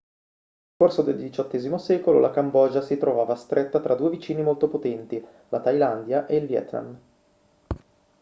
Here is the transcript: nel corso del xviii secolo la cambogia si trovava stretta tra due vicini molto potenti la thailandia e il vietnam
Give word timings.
nel 0.01 0.75
corso 0.77 1.03
del 1.03 1.29
xviii 1.29 1.77
secolo 1.77 2.17
la 2.17 2.31
cambogia 2.31 2.81
si 2.81 2.97
trovava 2.97 3.35
stretta 3.35 3.79
tra 3.81 3.93
due 3.93 4.09
vicini 4.09 4.41
molto 4.41 4.67
potenti 4.67 5.23
la 5.49 5.59
thailandia 5.61 6.25
e 6.25 6.37
il 6.37 6.47
vietnam 6.47 6.99